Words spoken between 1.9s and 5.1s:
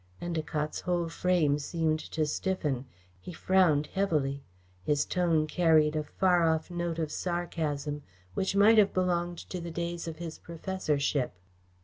to stiffen. He frowned heavily. His